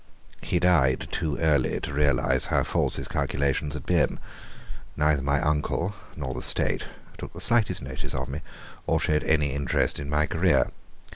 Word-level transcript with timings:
He 0.41 0.57
died 0.59 1.07
too 1.11 1.37
early 1.37 1.79
to 1.81 1.93
realize 1.93 2.45
how 2.45 2.63
false 2.63 2.95
his 2.95 3.07
calculations 3.07 3.75
had 3.75 3.85
been. 3.85 4.19
Neither 4.97 5.21
my 5.21 5.39
uncle 5.39 5.93
nor 6.15 6.33
the 6.33 6.41
State 6.41 6.87
took 7.19 7.33
the 7.33 7.39
slightest 7.39 7.83
notice 7.83 8.15
of 8.15 8.27
me, 8.27 8.41
or 8.87 8.99
showed 8.99 9.23
any 9.23 9.51
interest 9.51 9.99
in 9.99 10.09
my 10.09 10.25
career. 10.25 10.71